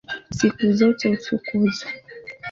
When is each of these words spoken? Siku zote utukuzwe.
Siku 0.37 0.59
zote 0.77 1.03
utukuzwe. 1.15 1.89